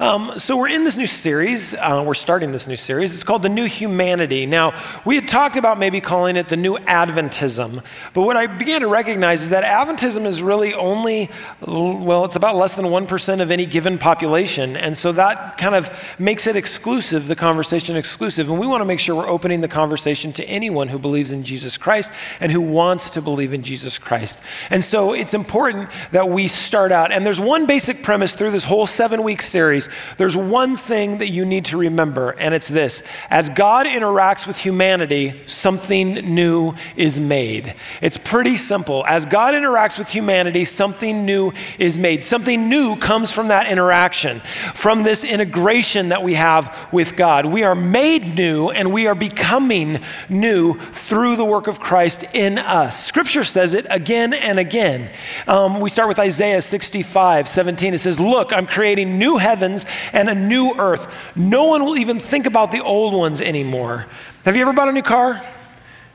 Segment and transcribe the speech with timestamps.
[0.00, 1.74] Um, so, we're in this new series.
[1.74, 3.12] Uh, we're starting this new series.
[3.12, 4.46] It's called The New Humanity.
[4.46, 4.72] Now,
[5.04, 7.84] we had talked about maybe calling it the New Adventism,
[8.14, 11.28] but what I began to recognize is that Adventism is really only,
[11.60, 14.74] well, it's about less than 1% of any given population.
[14.74, 18.48] And so that kind of makes it exclusive, the conversation exclusive.
[18.48, 21.44] And we want to make sure we're opening the conversation to anyone who believes in
[21.44, 22.10] Jesus Christ
[22.40, 24.38] and who wants to believe in Jesus Christ.
[24.70, 27.12] And so it's important that we start out.
[27.12, 31.28] And there's one basic premise through this whole seven week series there's one thing that
[31.28, 37.20] you need to remember, and it's this as God interacts with humanity, something new is
[37.20, 37.74] made.
[38.00, 39.04] It's pretty simple.
[39.06, 42.24] As God interacts with humanity, something new is made.
[42.24, 44.40] Something new comes from that interaction,
[44.74, 47.46] from this integration that we have with God.
[47.46, 52.58] We are made new and we are becoming new through the work of Christ in
[52.58, 53.04] us.
[53.04, 55.10] Scripture says it again and again.
[55.46, 57.94] Um, we start with Isaiah 65 17.
[57.94, 61.12] It says, Look, I'm creating new heavens heavens and a new earth.
[61.36, 64.06] No one will even think about the old ones anymore.
[64.44, 65.40] Have you ever bought a new car?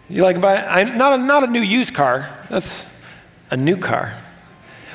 [0.09, 2.29] You like buy I, not a, not a new used car.
[2.49, 2.85] That's
[3.51, 4.13] a new car.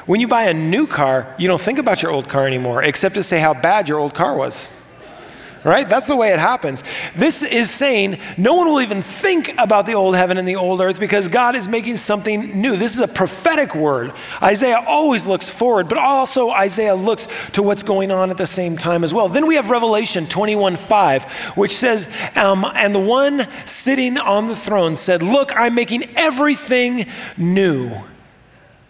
[0.07, 3.15] When you buy a new car, you don't think about your old car anymore, except
[3.17, 4.73] to say how bad your old car was
[5.65, 5.89] right?
[5.89, 6.83] That's the way it happens.
[7.15, 10.81] This is saying no one will even think about the old heaven and the old
[10.81, 12.77] earth because God is making something new.
[12.77, 14.13] This is a prophetic word.
[14.43, 18.77] Isaiah always looks forward, but also Isaiah looks to what's going on at the same
[18.77, 19.29] time as well.
[19.29, 21.25] Then we have Revelation 21 5,
[21.57, 27.07] which says, um, And the one sitting on the throne said, Look, I'm making everything
[27.37, 27.97] new.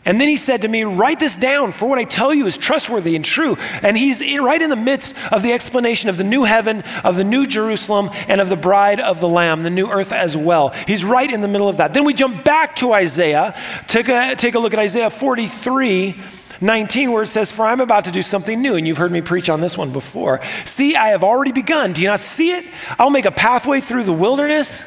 [0.04, 2.56] And then he said to me, Write this down, for what I tell you is
[2.56, 3.56] trustworthy and true.
[3.82, 7.24] And he's right in the midst of the explanation of the new heaven, of the
[7.24, 10.70] new Jerusalem, and of the bride of the Lamb, the new earth as well.
[10.86, 11.92] He's right in the middle of that.
[11.92, 13.54] Then we jump back to Isaiah,
[13.88, 16.20] take a, take a look at Isaiah 43.
[16.62, 18.76] 19, where it says, For I'm about to do something new.
[18.76, 20.42] And you've heard me preach on this one before.
[20.66, 21.94] See, I have already begun.
[21.94, 22.66] Do you not see it?
[22.98, 24.84] I'll make a pathway through the wilderness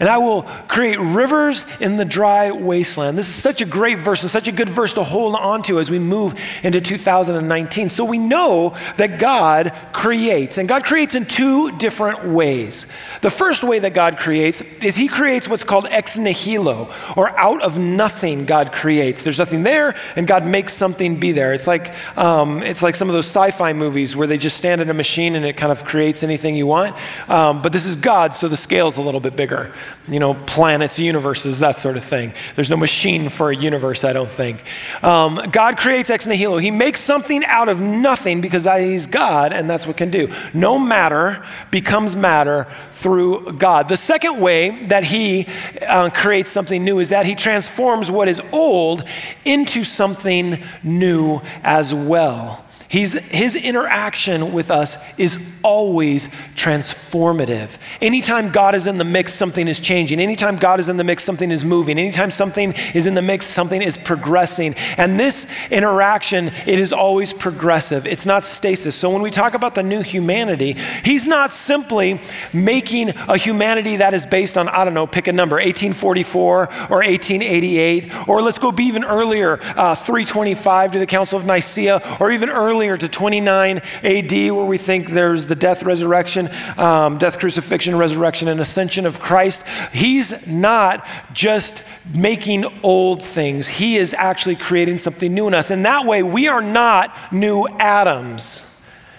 [0.00, 3.16] and I will create rivers in the dry wasteland.
[3.16, 5.78] This is such a great verse and such a good verse to hold on to
[5.78, 7.88] as we move into 2019.
[7.88, 12.86] So we know that God creates, and God creates in two different ways.
[13.22, 17.62] The first way that God creates is He creates what's called ex nihilo, or out
[17.62, 19.22] of nothing, God creates.
[19.22, 21.52] There's nothing there, and God makes something be there.
[21.52, 24.80] It's like, um, it's like some of those sci fi movies where they just stand
[24.80, 26.96] in a machine and it kind of creates anything you want.
[27.28, 29.72] Um, but this is God, so the scale's a little bit bigger
[30.06, 32.34] you know, planets, universes, that sort of thing.
[32.54, 34.62] There's no machine for a universe, I don't think.
[35.02, 36.58] Um, God creates ex nihilo.
[36.58, 40.32] He makes something out of nothing because He's God, and that's what can do.
[40.52, 43.88] No matter becomes matter through God.
[43.88, 45.46] The second way that He
[45.86, 49.04] uh, creates something new is that He transforms what is old
[49.44, 52.64] into something new as well.
[52.88, 57.78] He's, his interaction with us is always transformative.
[58.02, 60.20] Anytime God is in the mix, something is changing.
[60.20, 61.98] Anytime God is in the mix, something is moving.
[61.98, 64.74] Anytime something is in the mix, something is progressing.
[64.96, 68.06] And this interaction, it is always progressive.
[68.06, 68.94] It's not stasis.
[68.94, 72.20] So when we talk about the new humanity, he's not simply
[72.52, 76.54] making a humanity that is based on, I don't know, pick a number, 1844
[76.90, 82.18] or 1888, or let's go be even earlier, uh, 325 to the Council of Nicaea,
[82.20, 87.18] or even earlier earlier to 29 AD, where we think there's the death, resurrection, um,
[87.18, 89.64] death, crucifixion, resurrection, and ascension of Christ.
[89.92, 95.70] He's not just making old things, He is actually creating something new in us.
[95.70, 98.70] And that way, we are not new atoms.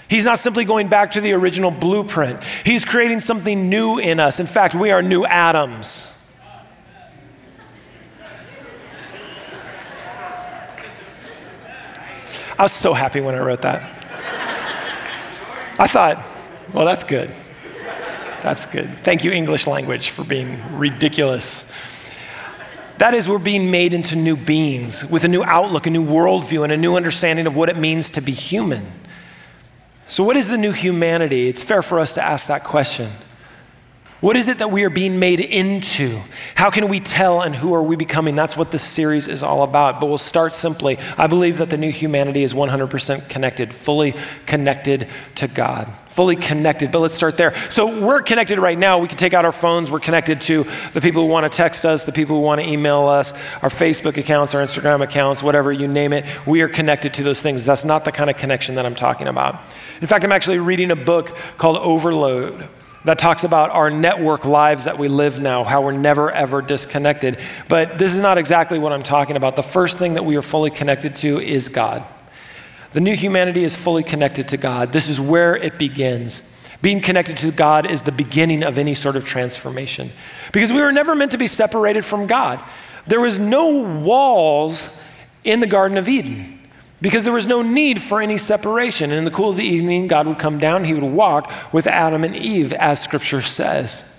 [0.10, 2.44] He's not simply going back to the original blueprint.
[2.66, 4.42] He's creating something new in us.
[4.42, 6.15] In fact, we are new Adams.
[12.58, 13.84] I was so happy when I wrote that.
[15.78, 16.24] I thought,
[16.74, 17.30] well, that's good.
[18.42, 18.90] That's good.
[19.00, 21.70] Thank you, English language, for being ridiculous.
[22.98, 26.64] That is, we're being made into new beings with a new outlook, a new worldview,
[26.64, 28.90] and a new understanding of what it means to be human.
[30.08, 31.50] So, what is the new humanity?
[31.50, 33.12] It's fair for us to ask that question.
[34.26, 36.20] What is it that we are being made into?
[36.56, 38.34] How can we tell and who are we becoming?
[38.34, 40.02] That's what this series is all about.
[40.02, 40.98] But we'll start simply.
[41.16, 44.16] I believe that the new humanity is 100% connected, fully
[44.48, 45.94] connected to God.
[46.10, 46.92] Fully connected.
[46.92, 47.54] But let's start there.
[47.70, 48.98] So we're connected right now.
[48.98, 49.92] We can take out our phones.
[49.92, 52.68] We're connected to the people who want to text us, the people who want to
[52.68, 53.32] email us,
[53.62, 56.26] our Facebook accounts, our Instagram accounts, whatever you name it.
[56.48, 57.64] We are connected to those things.
[57.64, 59.62] That's not the kind of connection that I'm talking about.
[60.02, 62.68] In fact, I'm actually reading a book called Overload
[63.06, 67.40] that talks about our network lives that we live now, how we're never ever disconnected.
[67.70, 69.56] But this is not exactly what I'm talking about.
[69.56, 72.04] The first thing that we are fully connected to is God.
[72.94, 74.92] The new humanity is fully connected to God.
[74.92, 76.52] This is where it begins.
[76.82, 80.12] Being connected to God is the beginning of any sort of transformation.
[80.52, 82.64] Because we were never meant to be separated from God.
[83.08, 85.00] There was no walls
[85.44, 86.55] in the Garden of Eden
[87.06, 89.12] because there was no need for any separation.
[89.12, 91.86] And in the cool of the evening, God would come down, He would walk with
[91.86, 94.12] Adam and Eve, as Scripture says.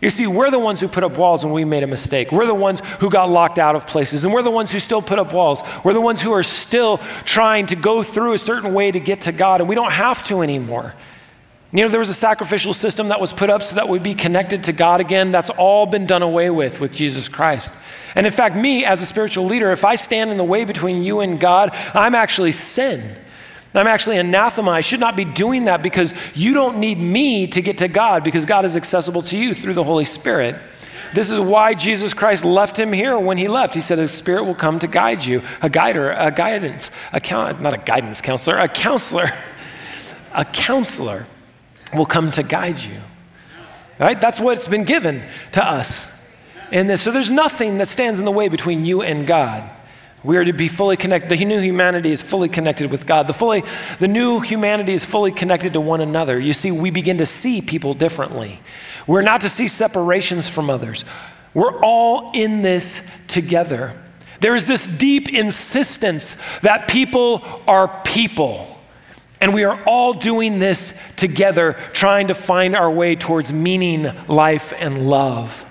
[0.00, 2.32] You see, we're the ones who put up walls when we made a mistake.
[2.32, 5.00] We're the ones who got locked out of places, and we're the ones who still
[5.00, 5.62] put up walls.
[5.84, 9.20] We're the ones who are still trying to go through a certain way to get
[9.20, 10.96] to God, and we don't have to anymore.
[11.74, 14.14] You know, there was a sacrificial system that was put up so that we'd be
[14.14, 15.30] connected to God again.
[15.30, 17.72] That's all been done away with with Jesus Christ.
[18.14, 21.02] And in fact, me as a spiritual leader, if I stand in the way between
[21.02, 23.18] you and God, I'm actually sin.
[23.74, 24.70] I'm actually anathema.
[24.70, 28.22] I should not be doing that because you don't need me to get to God
[28.22, 30.60] because God is accessible to you through the Holy Spirit.
[31.14, 33.74] This is why Jesus Christ left him here when he left.
[33.74, 37.20] He said, "The Spirit will come to guide you, a guider, a guidance, a
[37.60, 39.32] not a guidance counselor, a counselor,
[40.34, 41.26] a counselor
[41.94, 43.00] will come to guide you."
[43.98, 44.20] Right?
[44.20, 45.22] That's what's been given
[45.52, 46.10] to us
[46.70, 47.02] in this.
[47.02, 49.68] So there's nothing that stands in the way between you and God.
[50.24, 51.30] We are to be fully connected.
[51.30, 53.26] The new humanity is fully connected with God.
[53.26, 53.64] The, fully,
[53.98, 56.38] the new humanity is fully connected to one another.
[56.38, 58.60] You see, we begin to see people differently.
[59.06, 61.04] We're not to see separations from others.
[61.54, 64.00] We're all in this together.
[64.40, 68.71] There is this deep insistence that people are people.
[69.42, 74.72] And we are all doing this together, trying to find our way towards meaning, life,
[74.78, 75.66] and love.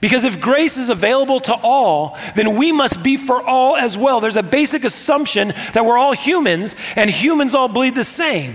[0.00, 4.20] Because if grace is available to all, then we must be for all as well.
[4.20, 8.54] There's a basic assumption that we're all humans and humans all bleed the same.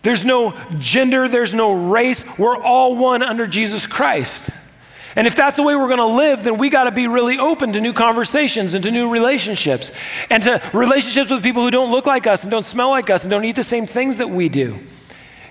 [0.00, 2.24] There's no gender, there's no race.
[2.38, 4.48] We're all one under Jesus Christ.
[5.16, 7.38] And if that's the way we're going to live, then we got to be really
[7.38, 9.90] open to new conversations and to new relationships
[10.28, 13.24] and to relationships with people who don't look like us and don't smell like us
[13.24, 14.78] and don't eat the same things that we do.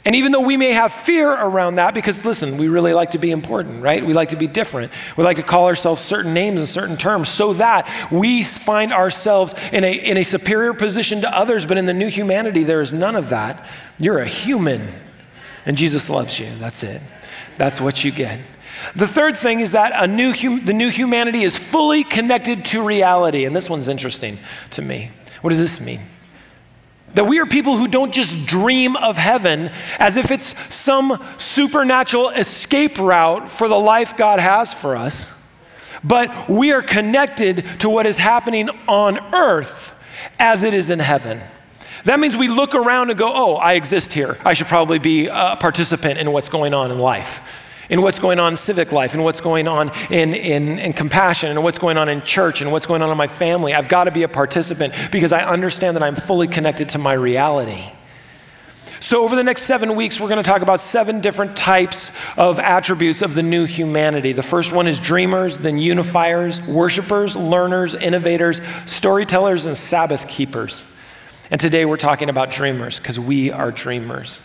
[0.06, 3.18] And even though we may have fear around that, because listen, we really like to
[3.18, 4.06] be important, right?
[4.06, 4.92] We like to be different.
[5.18, 9.56] We like to call ourselves certain names and certain terms so that we find ourselves
[9.74, 11.66] in a, in a superior position to others.
[11.66, 13.66] But in the new humanity, there is none of that.
[13.98, 14.90] You're a human,
[15.66, 16.56] and Jesus loves you.
[16.60, 17.02] That's it.
[17.58, 18.42] That's what you get.
[18.96, 22.82] The third thing is that a new hum- the new humanity is fully connected to
[22.84, 23.46] reality.
[23.46, 24.38] And this one's interesting
[24.72, 25.12] to me.
[25.42, 26.02] What does this mean?
[27.14, 32.30] That we are people who don't just dream of heaven as if it's some supernatural
[32.30, 35.32] escape route for the life God has for us,
[36.04, 39.94] but we are connected to what is happening on earth
[40.40, 41.42] as it is in heaven.
[42.04, 44.38] That means we look around and go, oh, I exist here.
[44.44, 47.42] I should probably be a participant in what's going on in life
[47.90, 51.50] in what's going on in civic life, and what's going on in, in, in compassion,
[51.52, 53.74] and what's going on in church, and what's going on in my family.
[53.74, 57.14] I've got to be a participant because I understand that I'm fully connected to my
[57.14, 57.84] reality.
[59.06, 62.60] So, over the next seven weeks, we're going to talk about seven different types of
[62.60, 64.34] attributes of the new humanity.
[64.34, 70.86] The first one is dreamers, then unifiers, worshipers, learners, innovators, storytellers, and Sabbath keepers.
[71.52, 74.42] And today we're talking about dreamers because we are dreamers.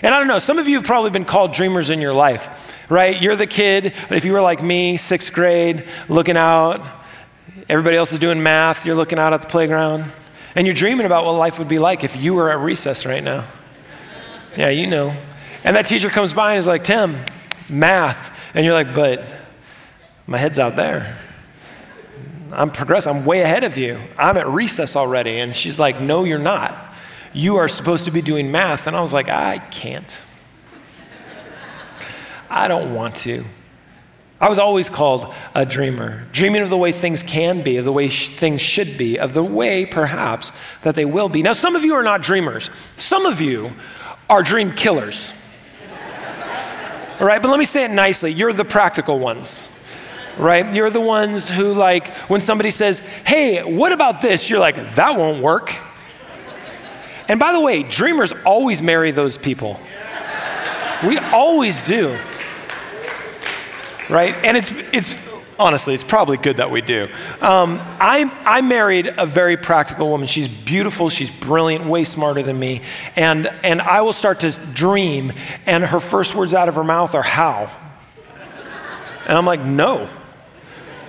[0.00, 2.82] And I don't know, some of you have probably been called dreamers in your life,
[2.90, 3.20] right?
[3.20, 6.86] You're the kid, if you were like me, sixth grade, looking out,
[7.68, 10.04] everybody else is doing math, you're looking out at the playground,
[10.54, 13.22] and you're dreaming about what life would be like if you were at recess right
[13.22, 13.44] now.
[14.56, 15.14] Yeah, you know.
[15.64, 17.16] And that teacher comes by and is like, Tim,
[17.68, 18.38] math.
[18.54, 19.26] And you're like, but
[20.26, 21.16] my head's out there.
[22.52, 23.14] I'm progressing.
[23.14, 23.98] I'm way ahead of you.
[24.18, 25.38] I'm at recess already.
[25.38, 26.91] And she's like, no, you're not
[27.32, 28.86] you are supposed to be doing math.
[28.86, 30.20] And I was like, I can't.
[32.50, 33.44] I don't want to.
[34.42, 37.92] I was always called a dreamer, dreaming of the way things can be, of the
[37.92, 40.50] way sh- things should be, of the way perhaps
[40.82, 41.42] that they will be.
[41.42, 43.72] Now, some of you are not dreamers, some of you
[44.28, 45.32] are dream killers.
[47.20, 49.68] All right, but let me say it nicely you're the practical ones.
[50.38, 50.74] Right?
[50.74, 54.48] You're the ones who, like, when somebody says, Hey, what about this?
[54.48, 55.76] You're like, That won't work.
[57.32, 59.80] And by the way, dreamers always marry those people.
[61.02, 62.18] We always do.
[64.10, 64.34] Right?
[64.44, 65.14] And it's, it's
[65.58, 67.08] honestly, it's probably good that we do.
[67.40, 70.26] Um, I, I married a very practical woman.
[70.26, 72.82] She's beautiful, she's brilliant, way smarter than me.
[73.16, 75.32] And, and I will start to dream,
[75.64, 77.74] and her first words out of her mouth are, How?
[79.26, 80.06] And I'm like, No.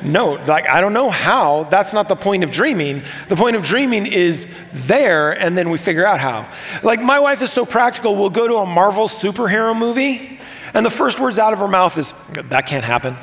[0.04, 1.64] No, like I don't know how.
[1.64, 3.04] That's not the point of dreaming.
[3.30, 6.50] The point of dreaming is there, and then we figure out how.
[6.84, 10.40] Like my wife is so practical, we'll go to a Marvel superhero movie,
[10.74, 12.14] and the first words out of her mouth is,
[12.50, 13.16] That can't happen.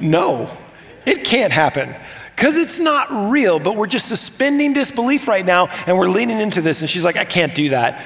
[0.00, 0.50] no,
[1.06, 1.94] it can't happen
[2.36, 6.60] because it's not real, but we're just suspending disbelief right now and we're leaning into
[6.60, 6.80] this.
[6.80, 8.04] And she's like, I can't do that.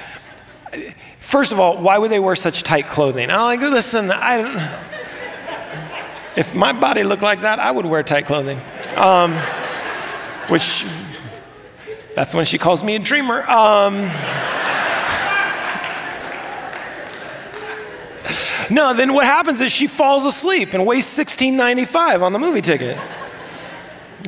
[1.27, 3.29] First of all, why would they wear such tight clothing?
[3.29, 4.81] I'm like, listen, I,
[6.37, 8.57] if my body looked like that, I would wear tight clothing.
[8.95, 9.33] Um,
[10.47, 10.85] which,
[12.15, 13.41] that's when she calls me a dreamer.
[13.45, 14.03] Um,
[18.73, 22.97] no, then what happens is she falls asleep and wastes $16.95 on the movie ticket.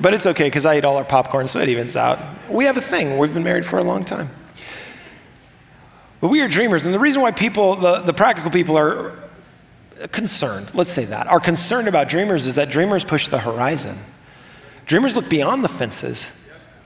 [0.01, 2.19] But it's okay because I eat all our popcorn, so it evens out.
[2.49, 3.17] We have a thing.
[3.17, 4.31] We've been married for a long time.
[6.21, 9.17] But we are dreamers, and the reason why people, the, the practical people, are
[10.11, 13.97] concerned, let's say that, are concerned about dreamers is that dreamers push the horizon.
[14.85, 16.31] Dreamers look beyond the fences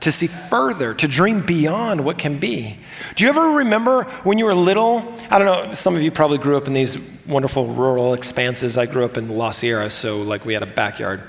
[0.04, 2.78] to see further, to dream beyond what can be.
[3.16, 4.98] Do you ever remember when you were little?
[5.30, 6.96] I don't know, some of you probably grew up in these
[7.26, 8.76] wonderful rural expanses.
[8.76, 11.22] I grew up in La Sierra, so like we had a backyard.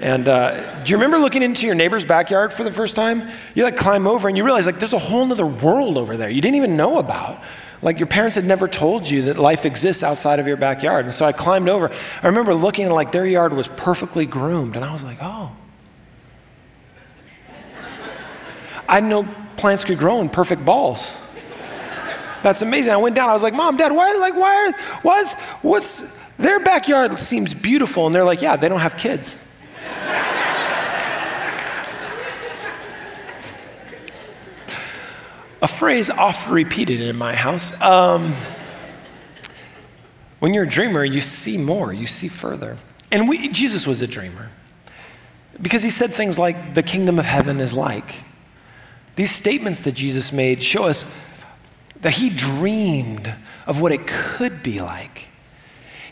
[0.00, 3.28] And uh, do you remember looking into your neighbor's backyard for the first time?
[3.54, 6.30] You like climb over and you realize like there's a whole other world over there
[6.30, 7.42] you didn't even know about.
[7.82, 11.04] Like your parents had never told you that life exists outside of your backyard.
[11.04, 11.90] And so I climbed over.
[12.22, 14.76] I remember looking and like their yard was perfectly groomed.
[14.76, 15.50] And I was like, oh,
[18.92, 21.10] I didn't know plants could grow in perfect balls.
[22.42, 22.92] That's amazing.
[22.92, 23.30] I went down.
[23.30, 24.12] I was like, Mom, Dad, why?
[24.16, 24.66] Like, why?
[24.66, 25.32] Are, what's
[25.62, 29.34] what's their backyard seems beautiful, and they're like, Yeah, they don't have kids.
[35.62, 37.72] A phrase often repeated in my house.
[37.80, 38.34] Um,
[40.40, 42.76] when you're a dreamer, you see more, you see further.
[43.10, 44.50] And we, Jesus was a dreamer
[45.62, 48.16] because he said things like, The kingdom of heaven is like.
[49.16, 51.04] These statements that Jesus made show us
[52.00, 53.34] that he dreamed
[53.66, 55.28] of what it could be like.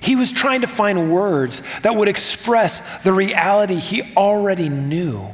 [0.01, 5.29] He was trying to find words that would express the reality he already knew.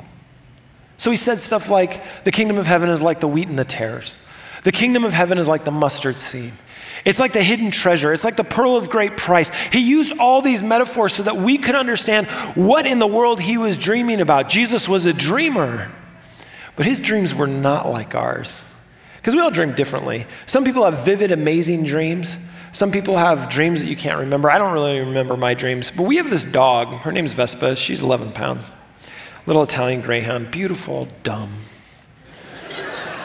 [0.98, 3.64] So he said stuff like, The kingdom of heaven is like the wheat and the
[3.64, 4.18] tares.
[4.64, 6.52] The kingdom of heaven is like the mustard seed.
[7.04, 8.12] It's like the hidden treasure.
[8.12, 9.50] It's like the pearl of great price.
[9.72, 13.58] He used all these metaphors so that we could understand what in the world he
[13.58, 14.48] was dreaming about.
[14.48, 15.92] Jesus was a dreamer.
[16.76, 18.70] But his dreams were not like ours.
[19.16, 20.26] Because we all dream differently.
[20.46, 22.36] Some people have vivid, amazing dreams.
[22.72, 24.50] Some people have dreams that you can't remember.
[24.50, 25.90] I don't really remember my dreams.
[25.90, 26.88] But we have this dog.
[26.98, 27.74] Her name's Vespa.
[27.74, 28.70] She's 11 pounds.
[29.46, 30.50] Little Italian greyhound.
[30.50, 31.52] Beautiful, dumb.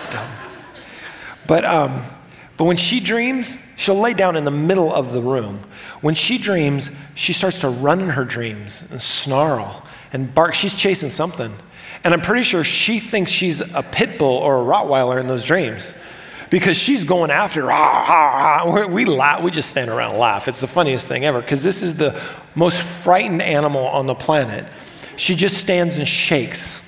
[0.09, 0.31] dumb.
[1.47, 2.01] But, um,
[2.55, 5.59] but when she dreams, she'll lay down in the middle of the room.
[5.99, 10.53] When she dreams, she starts to run in her dreams and snarl and bark.
[10.53, 11.53] She's chasing something.
[12.03, 15.43] And I'm pretty sure she thinks she's a pit bull or a Rottweiler in those
[15.43, 15.93] dreams
[16.49, 18.87] because she's going after, rah.
[18.87, 20.47] we laugh, we just stand around and laugh.
[20.47, 22.19] It's the funniest thing ever because this is the
[22.55, 24.65] most frightened animal on the planet.
[25.15, 26.81] She just stands and shakes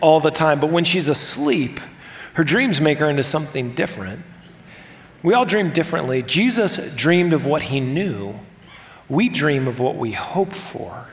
[0.00, 0.60] all the time.
[0.60, 1.80] But when she's asleep,
[2.34, 4.24] her dreams make her into something different.
[5.22, 6.22] We all dream differently.
[6.22, 8.34] Jesus dreamed of what he knew.
[9.08, 11.06] We dream of what we hope for.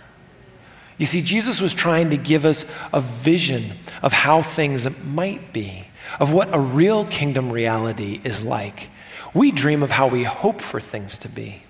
[1.00, 3.72] You see, Jesus was trying to give us a vision
[4.04, 5.88] of how things might be,
[6.20, 8.90] of what a real kingdom reality is like.
[9.34, 11.64] We dream of how we hope for things to be.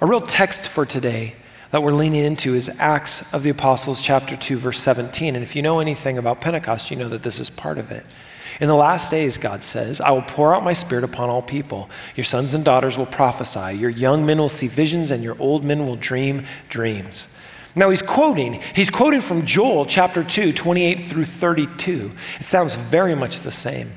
[0.00, 1.36] A real text for today
[1.70, 5.36] that we're leaning into is Acts of the Apostles, chapter 2, verse 17.
[5.36, 8.04] And if you know anything about Pentecost, you know that this is part of it.
[8.60, 11.88] In the last days, God says, I will pour out my spirit upon all people.
[12.16, 13.76] Your sons and daughters will prophesy.
[13.76, 17.28] Your young men will see visions, and your old men will dream dreams.
[17.74, 22.12] Now he's quoting, he's quoting from Joel chapter 2, 28 through 32.
[22.38, 23.92] It sounds very much the same.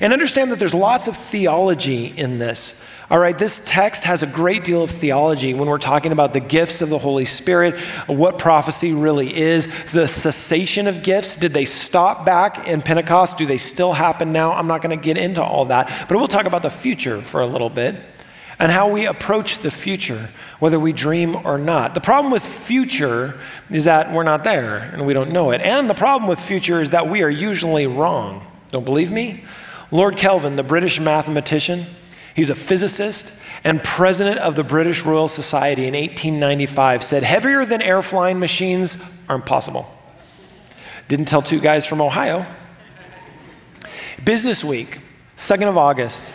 [0.00, 2.86] And understand that there's lots of theology in this.
[3.10, 6.40] All right, this text has a great deal of theology when we're talking about the
[6.40, 11.34] gifts of the Holy Spirit, what prophecy really is, the cessation of gifts.
[11.34, 13.36] Did they stop back in Pentecost?
[13.36, 14.52] Do they still happen now?
[14.52, 17.40] I'm not going to get into all that, but we'll talk about the future for
[17.40, 17.96] a little bit
[18.60, 21.94] and how we approach the future, whether we dream or not.
[21.94, 23.40] The problem with future
[23.70, 25.62] is that we're not there and we don't know it.
[25.62, 28.46] And the problem with future is that we are usually wrong.
[28.68, 29.44] Don't believe me?
[29.90, 31.86] Lord Kelvin, the British mathematician,
[32.36, 37.80] he's a physicist and president of the British Royal Society in 1895, said heavier than
[37.80, 39.88] air flying machines are impossible.
[41.08, 42.44] Didn't tell two guys from Ohio.
[44.22, 44.98] Business Week,
[45.38, 46.26] 2nd of August,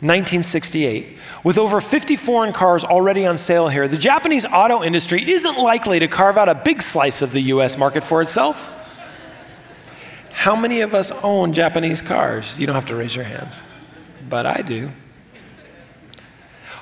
[0.00, 1.18] 1968.
[1.42, 5.98] With over 50 foreign cars already on sale here, the Japanese auto industry isn't likely
[5.98, 8.70] to carve out a big slice of the US market for itself.
[10.32, 12.60] How many of us own Japanese cars?
[12.60, 13.62] You don't have to raise your hands,
[14.28, 14.90] but I do.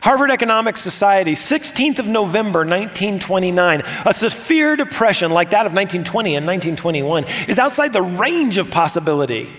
[0.00, 3.82] Harvard Economic Society, 16th of November, 1929.
[4.06, 9.50] A severe depression like that of 1920 and 1921 is outside the range of possibility.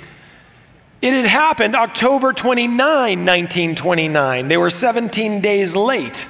[1.01, 4.47] It had happened October 29, 1929.
[4.47, 6.27] They were 17 days late.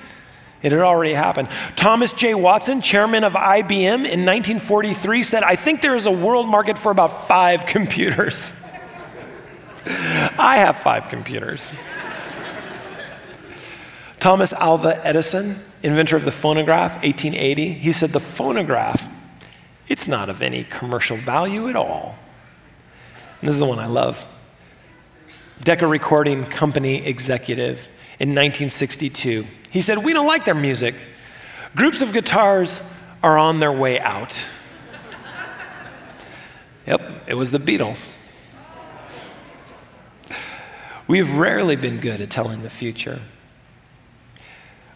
[0.61, 1.47] It had already happened.
[1.75, 2.35] Thomas J.
[2.35, 6.91] Watson, chairman of IBM in 1943, said, I think there is a world market for
[6.91, 8.51] about five computers.
[9.85, 11.71] I have five computers.
[14.19, 19.07] Thomas Alva Edison, inventor of the phonograph, 1880, he said, The phonograph,
[19.87, 22.15] it's not of any commercial value at all.
[23.39, 24.25] And this is the one I love.
[25.61, 29.45] Decca Recording Company executive in 1962.
[29.69, 30.95] He said, We don't like their music.
[31.75, 32.81] Groups of guitars
[33.21, 34.33] are on their way out.
[36.87, 38.15] yep, it was the Beatles.
[41.07, 43.19] We've rarely been good at telling the future.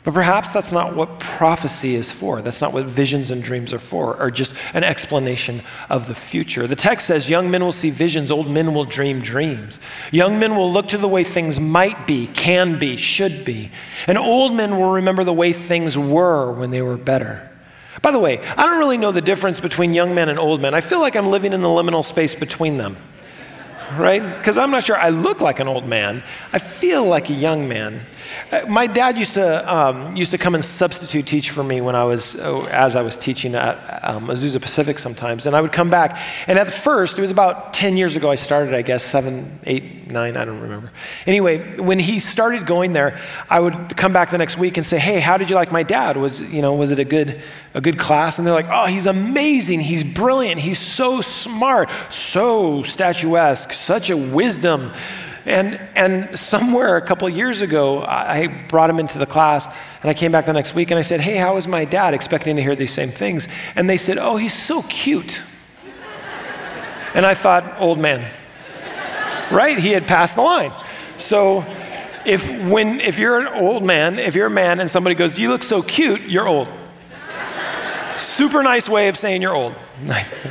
[0.04, 2.42] But perhaps that's not what prophecy is for.
[2.42, 6.68] That's not what visions and dreams are for, or just an explanation of the future.
[6.68, 9.80] The text says young men will see visions, old men will dream dreams.
[10.12, 13.72] Young men will look to the way things might be, can be, should be.
[14.06, 17.50] And old men will remember the way things were when they were better.
[18.02, 20.74] By the way, I don't really know the difference between young men and old men.
[20.74, 22.98] I feel like I'm living in the liminal space between them
[23.98, 24.38] right?
[24.38, 26.24] Because I'm not sure I look like an old man.
[26.52, 28.02] I feel like a young man.
[28.52, 31.96] Uh, my dad used to um, used to come and substitute teach for me when
[31.96, 35.72] I was uh, as I was teaching at um, Azusa Pacific sometimes, and I would
[35.72, 36.18] come back.
[36.48, 38.74] And at first, it was about ten years ago I started.
[38.74, 40.38] I guess seven, eight, nine.
[40.38, 40.92] I don't remember.
[41.26, 45.00] Anyway, when he started going there, I would come back the next week and say,
[45.00, 46.18] "Hey, how did you like my dad?
[46.18, 47.42] Was you know was it a good
[47.74, 49.80] a good class?" And they're like, "Oh, he's amazing.
[49.80, 50.60] He's brilliant.
[50.60, 54.92] He's so smart, so statuesque, such a wisdom."
[55.46, 59.68] And, and somewhere a couple years ago, I brought him into the class,
[60.02, 62.14] and I came back the next week and I said, Hey, how is my dad?
[62.14, 63.48] Expecting to hear these same things.
[63.76, 65.42] And they said, Oh, he's so cute.
[67.14, 68.26] and I thought, Old man.
[69.52, 69.78] right?
[69.78, 70.72] He had passed the line.
[71.18, 71.66] So
[72.26, 75.50] if, when, if you're an old man, if you're a man and somebody goes, You
[75.50, 76.70] look so cute, you're old.
[78.18, 79.76] Super nice way of saying you're old.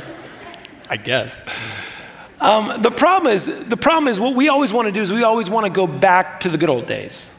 [0.89, 1.37] I guess.
[2.43, 5.23] Um, the, problem is, the problem is, what we always want to do is we
[5.23, 7.33] always want to go back to the good old days,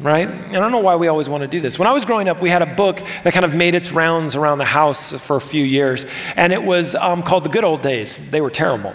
[0.00, 0.26] right?
[0.26, 1.78] And I don't know why we always want to do this.
[1.78, 4.34] When I was growing up, we had a book that kind of made its rounds
[4.34, 7.82] around the house for a few years, and it was um, called The Good Old
[7.82, 8.30] Days.
[8.30, 8.94] They were terrible.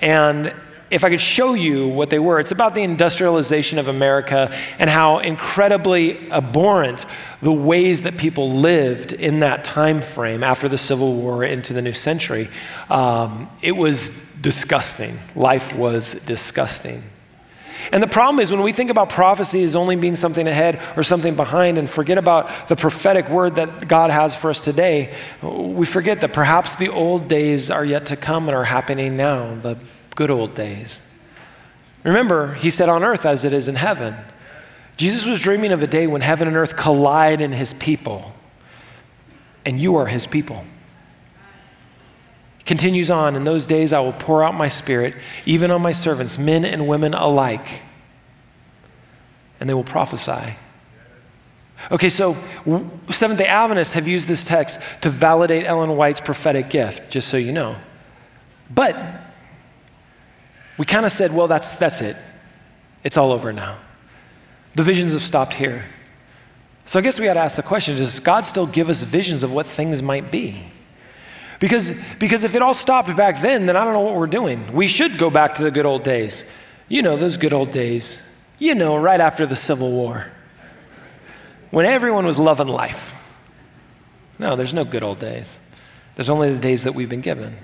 [0.00, 0.54] And
[0.92, 4.88] if I could show you what they were, it's about the industrialization of America and
[4.88, 7.04] how incredibly abhorrent
[7.40, 11.82] the ways that people lived in that time frame after the Civil War into the
[11.82, 12.50] new century.
[12.90, 14.10] Um, it was
[14.42, 15.18] disgusting.
[15.34, 17.02] Life was disgusting.
[17.90, 21.02] And the problem is when we think about prophecy as only being something ahead or
[21.02, 25.86] something behind and forget about the prophetic word that God has for us today, we
[25.86, 29.78] forget that perhaps the old days are yet to come and are happening now, the
[30.14, 31.02] good old days.
[32.04, 34.14] Remember, he said on earth as it is in heaven.
[34.96, 38.32] Jesus was dreaming of a day when heaven and earth collide in his people,
[39.64, 40.64] and you are his people.
[42.72, 46.38] Continues on, in those days I will pour out my spirit, even on my servants,
[46.38, 47.82] men and women alike,
[49.60, 50.56] and they will prophesy.
[51.90, 52.32] Okay, so
[53.10, 57.36] Seventh day Adventists have used this text to validate Ellen White's prophetic gift, just so
[57.36, 57.76] you know.
[58.74, 58.96] But
[60.78, 62.16] we kind of said, well, that's, that's it.
[63.04, 63.76] It's all over now.
[64.76, 65.84] The visions have stopped here.
[66.86, 69.42] So I guess we got to ask the question does God still give us visions
[69.42, 70.71] of what things might be?
[71.62, 74.72] Because, because if it all stopped back then, then I don't know what we're doing.
[74.72, 76.42] We should go back to the good old days.
[76.88, 78.28] You know, those good old days.
[78.58, 80.26] You know, right after the Civil War,
[81.70, 83.38] when everyone was loving life.
[84.40, 85.60] No, there's no good old days.
[86.16, 87.56] There's only the days that we've been given.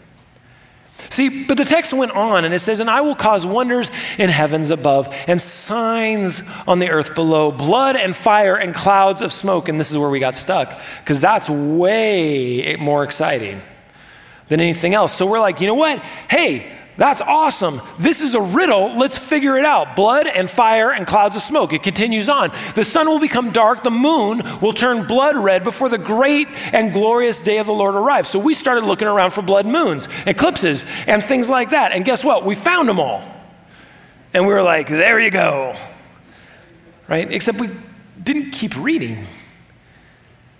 [1.11, 4.30] See, but the text went on and it says, And I will cause wonders in
[4.30, 9.68] heavens above and signs on the earth below, blood and fire and clouds of smoke.
[9.68, 13.61] And this is where we got stuck, because that's way more exciting
[14.48, 15.14] than anything else.
[15.14, 16.00] So we're like, you know what?
[16.28, 17.80] Hey, that's awesome.
[17.96, 18.98] This is a riddle.
[18.98, 19.94] Let's figure it out.
[19.94, 21.72] Blood and fire and clouds of smoke.
[21.72, 22.50] It continues on.
[22.74, 23.84] The sun will become dark.
[23.84, 27.94] The moon will turn blood red before the great and glorious day of the Lord
[27.94, 28.28] arrives.
[28.28, 31.92] So we started looking around for blood moons, eclipses, and things like that.
[31.92, 32.44] And guess what?
[32.44, 33.22] We found them all.
[34.34, 35.76] And we were like, there you go.
[37.06, 37.30] Right?
[37.30, 37.70] Except we
[38.20, 39.24] didn't keep reading.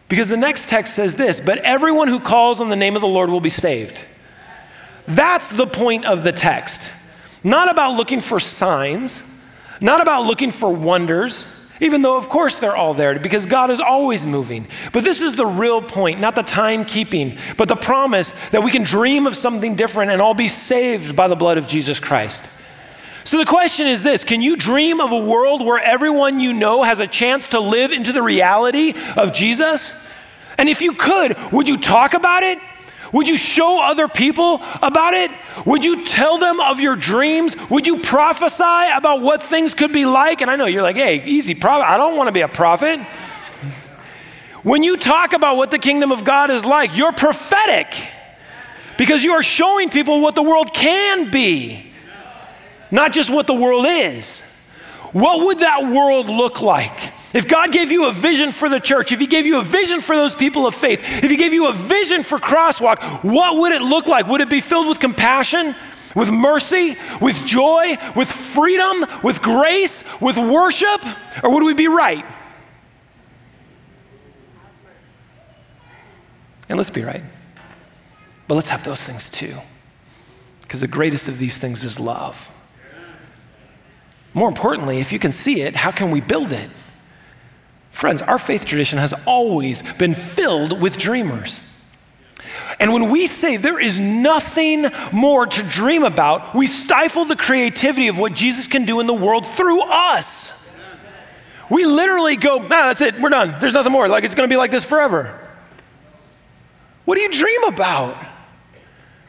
[0.09, 3.09] Because the next text says this But everyone who calls on the name of the
[3.09, 4.05] Lord will be saved.
[5.07, 6.93] That's the point of the text.
[7.43, 9.23] Not about looking for signs,
[9.81, 11.55] not about looking for wonders.
[11.81, 14.67] Even though, of course, they're all there because God is always moving.
[14.93, 18.83] But this is the real point, not the timekeeping, but the promise that we can
[18.83, 22.49] dream of something different and all be saved by the blood of Jesus Christ.
[23.29, 26.83] So the question is this Can you dream of a world where everyone you know
[26.83, 30.09] has a chance to live into the reality of Jesus?
[30.57, 32.59] And if you could, would you talk about it?
[33.13, 35.31] Would you show other people about it?
[35.67, 37.55] Would you tell them of your dreams?
[37.69, 40.41] Would you prophesy about what things could be like?
[40.41, 41.87] And I know you're like, hey, easy prophet.
[41.87, 42.99] I don't want to be a prophet.
[44.63, 47.95] When you talk about what the kingdom of God is like, you're prophetic
[48.97, 51.88] because you are showing people what the world can be,
[52.91, 54.55] not just what the world is.
[55.13, 57.13] What would that world look like?
[57.35, 60.01] If God gave you a vision for the church, if He gave you a vision
[60.01, 63.73] for those people of faith, if He gave you a vision for Crosswalk, what would
[63.73, 64.27] it look like?
[64.29, 65.75] Would it be filled with compassion,
[66.15, 71.05] with mercy, with joy, with freedom, with grace, with worship?
[71.43, 72.25] Or would we be right?
[76.69, 77.23] And let's be right.
[78.47, 79.57] But let's have those things too.
[80.63, 82.51] Because the greatest of these things is love.
[84.35, 86.71] More importantly, if you can see it, how can we build it?
[87.91, 91.61] Friends, our faith tradition has always been filled with dreamers.
[92.79, 98.09] And when we say there is nothing more to dream about, we stifle the creativity
[98.09, 100.55] of what Jesus can do in the world through us.
[101.71, 103.55] We literally go, nah, that's it, we're done.
[103.61, 104.09] There's nothing more.
[104.09, 105.39] Like it's gonna be like this forever.
[107.05, 108.17] What do you dream about?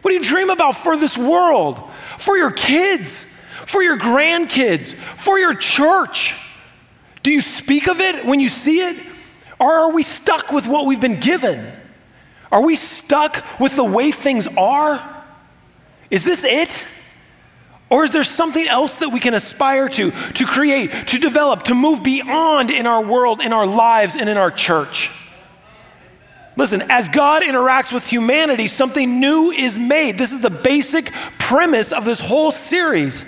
[0.01, 1.81] What do you dream about for this world?
[2.17, 3.38] For your kids,
[3.69, 6.35] for your grandkids, for your church?
[7.21, 8.97] Do you speak of it when you see it?
[9.59, 11.71] Or are we stuck with what we've been given?
[12.51, 15.23] Are we stuck with the way things are?
[16.09, 16.87] Is this it?
[17.91, 21.75] Or is there something else that we can aspire to, to create, to develop, to
[21.75, 25.11] move beyond in our world, in our lives, and in our church?
[26.55, 30.17] Listen, as God interacts with humanity, something new is made.
[30.17, 33.25] This is the basic premise of this whole series.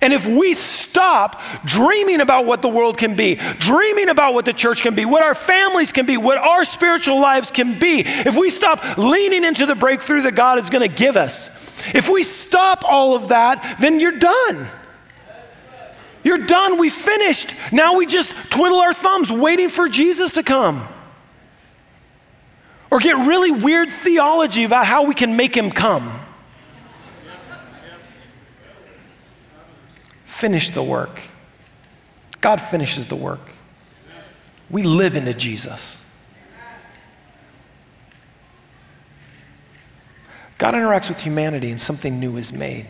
[0.00, 4.52] And if we stop dreaming about what the world can be, dreaming about what the
[4.52, 8.36] church can be, what our families can be, what our spiritual lives can be, if
[8.36, 11.48] we stop leaning into the breakthrough that God is going to give us,
[11.94, 14.66] if we stop all of that, then you're done.
[16.24, 16.78] You're done.
[16.78, 17.54] We finished.
[17.70, 20.86] Now we just twiddle our thumbs waiting for Jesus to come.
[22.90, 26.25] Or get really weird theology about how we can make him come.
[30.36, 31.20] Finish the work.
[32.42, 33.40] God finishes the work.
[34.68, 36.02] We live into Jesus.
[40.58, 42.86] God interacts with humanity and something new is made.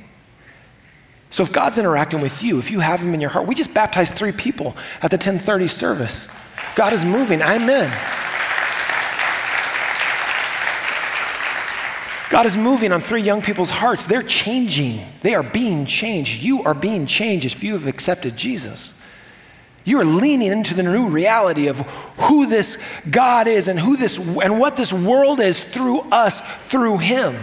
[1.31, 3.75] So if God's interacting with you, if you have him in your heart, we just
[3.75, 6.29] baptized three people at the 1030 service.
[6.75, 7.43] God is moving.
[7.43, 7.93] Amen.
[12.37, 14.05] God is moving on three young people's hearts.
[14.05, 15.01] They're changing.
[15.23, 16.43] They are being changed.
[16.43, 18.93] You are being changed if you have accepted Jesus.
[19.87, 21.81] You are leaning into the new reality of
[22.19, 22.77] who this
[23.09, 27.43] God is and who this and what this world is through us, through him.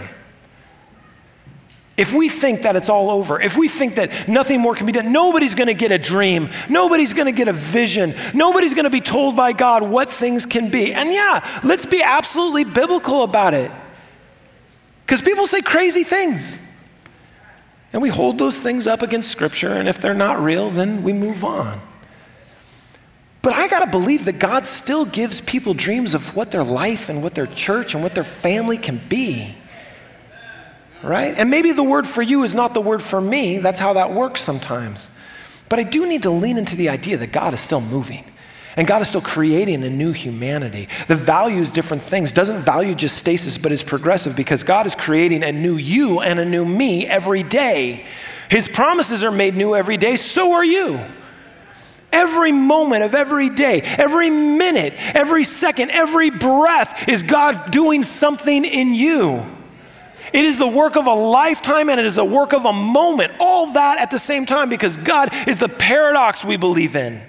[1.98, 4.92] If we think that it's all over, if we think that nothing more can be
[4.92, 8.84] done, nobody's going to get a dream, nobody's going to get a vision, nobody's going
[8.84, 10.94] to be told by God what things can be.
[10.94, 13.72] And yeah, let's be absolutely biblical about it.
[15.06, 16.58] Because people say crazy things.
[17.92, 21.14] And we hold those things up against Scripture, and if they're not real, then we
[21.14, 21.80] move on.
[23.44, 27.10] But I got to believe that God still gives people dreams of what their life
[27.10, 29.56] and what their church and what their family can be.
[31.04, 31.36] Right?
[31.38, 33.58] And maybe the word for you is not the word for me.
[33.58, 35.10] That's how that works sometimes.
[35.68, 38.24] But I do need to lean into the idea that God is still moving.
[38.76, 43.18] And God is still creating a new humanity that values different things, doesn't value just
[43.18, 47.06] stasis, but is progressive because God is creating a new you and a new me
[47.06, 48.06] every day.
[48.50, 51.00] His promises are made new every day, so are you.
[52.12, 58.66] Every moment of every day, every minute, every second, every breath is God doing something
[58.66, 59.44] in you.
[60.32, 63.34] It is the work of a lifetime and it is the work of a moment,
[63.40, 67.22] all that at the same time because God is the paradox we believe in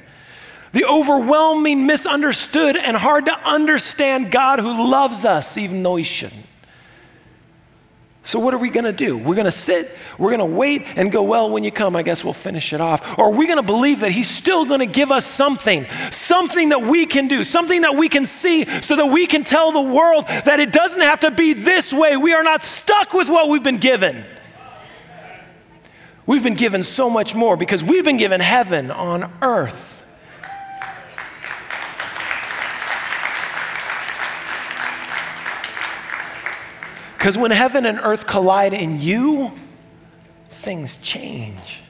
[0.75, 6.47] the overwhelming, misunderstood, and hard to understand God who loves us even though He shouldn't.
[8.27, 9.17] So, what are we going to do?
[9.17, 12.03] We're going to sit, we're going to wait and go, well, when you come, I
[12.03, 13.19] guess we'll finish it off.
[13.19, 16.71] Or are we going to believe that He's still going to give us something, something
[16.71, 19.81] that we can do, something that we can see, so that we can tell the
[19.81, 22.17] world that it doesn't have to be this way?
[22.17, 24.25] We are not stuck with what we've been given.
[26.27, 29.94] We've been given so much more because we've been given heaven on earth.
[37.25, 39.51] Because when heaven and earth collide in you,
[40.51, 41.81] things change.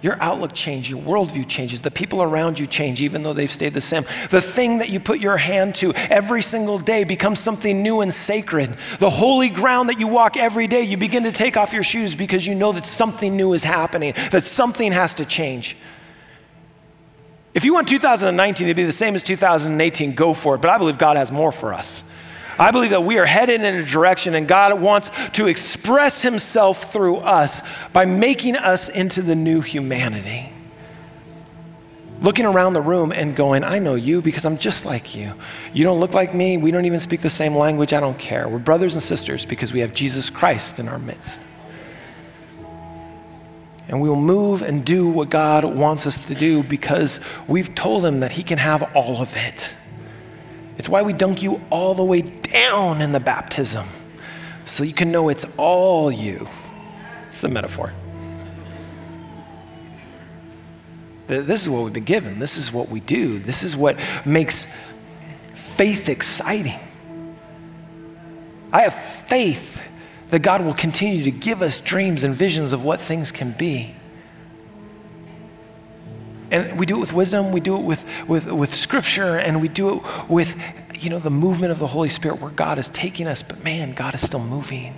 [0.00, 3.74] Your outlook changes, your worldview changes, the people around you change, even though they've stayed
[3.74, 4.06] the same.
[4.30, 8.10] The thing that you put your hand to every single day becomes something new and
[8.10, 8.78] sacred.
[9.00, 12.14] The holy ground that you walk every day, you begin to take off your shoes
[12.14, 15.76] because you know that something new is happening, that something has to change.
[17.52, 20.78] If you want 2019 to be the same as 2018, go for it, but I
[20.78, 22.02] believe God has more for us.
[22.58, 26.92] I believe that we are headed in a direction and God wants to express himself
[26.92, 30.52] through us by making us into the new humanity.
[32.22, 35.34] Looking around the room and going, I know you because I'm just like you.
[35.74, 36.56] You don't look like me.
[36.56, 37.92] We don't even speak the same language.
[37.92, 38.48] I don't care.
[38.48, 41.42] We're brothers and sisters because we have Jesus Christ in our midst.
[43.88, 48.04] And we will move and do what God wants us to do because we've told
[48.04, 49.74] Him that He can have all of it.
[50.78, 53.86] It's why we dunk you all the way down in the baptism,
[54.64, 56.48] so you can know it's all you.
[57.26, 57.92] It's a metaphor.
[61.26, 62.38] This is what we've been given.
[62.38, 63.38] This is what we do.
[63.38, 64.66] This is what makes
[65.54, 66.78] faith exciting.
[68.72, 69.82] I have faith
[70.28, 73.94] that God will continue to give us dreams and visions of what things can be.
[76.50, 79.68] And we do it with wisdom, we do it with, with, with scripture, and we
[79.68, 80.56] do it with,
[80.98, 83.92] you know, the movement of the Holy Spirit where God is taking us, but man,
[83.92, 84.94] God is still moving.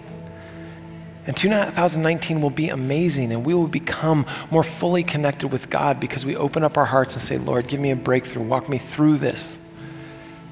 [1.26, 6.24] And 2019 will be amazing, and we will become more fully connected with God because
[6.24, 9.18] we open up our hearts and say, Lord, give me a breakthrough, walk me through
[9.18, 9.58] this.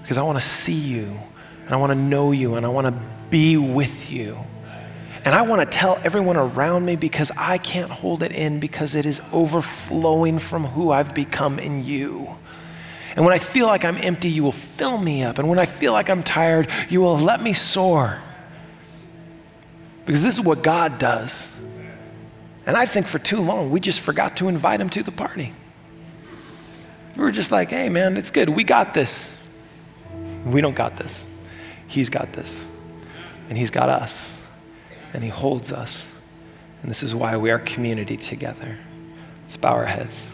[0.03, 1.19] Because I want to see you,
[1.65, 4.39] and I want to know you, and I want to be with you.
[5.27, 8.95] And I want to tell everyone around me because I can't hold it in because
[8.95, 12.29] it is overflowing from who I've become in you.
[13.17, 15.41] And when I feel like I'm empty, you will fill me up.
[15.41, 18.23] And when I feel like I'm tired, you will let me soar.
[20.05, 21.53] Because this is what God does.
[22.65, 25.53] And I think for too long, we just forgot to invite him to the party.
[27.17, 28.49] We were just like, hey, man, it's good.
[28.49, 29.37] We got this.
[30.45, 31.25] We don't got this.
[31.89, 32.65] He's got this.
[33.49, 34.36] And he's got us
[35.13, 36.13] and He holds us.
[36.83, 38.79] And this is why we are community together.
[39.43, 40.31] Let's bow our heads.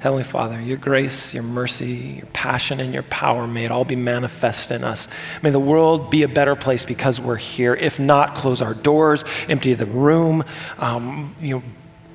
[0.00, 3.96] Heavenly Father, your grace, your mercy, your passion, and your power may it all be
[3.96, 5.08] manifest in us.
[5.42, 7.74] May the world be a better place because we're here.
[7.74, 10.44] If not, close our doors, empty the room,
[10.78, 11.62] um, you know,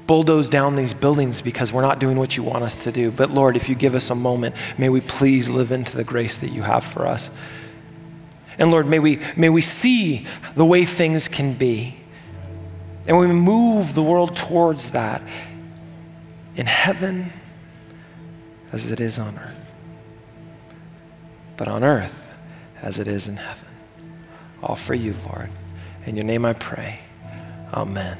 [0.05, 3.11] bulldoze down these buildings because we're not doing what you want us to do.
[3.11, 6.37] But Lord, if you give us a moment, may we please live into the grace
[6.37, 7.31] that you have for us.
[8.57, 11.97] And Lord, may we, may we see the way things can be.
[13.07, 15.21] And we move the world towards that
[16.55, 17.31] in heaven
[18.71, 19.71] as it is on earth.
[21.57, 22.29] But on earth
[22.81, 23.67] as it is in heaven.
[24.61, 25.49] All for you, Lord.
[26.05, 26.99] In your name I pray.
[27.73, 28.17] Amen.